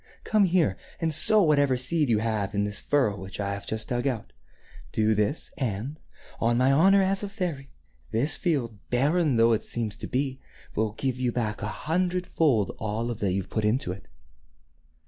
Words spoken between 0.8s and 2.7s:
and sow whatever seed you have in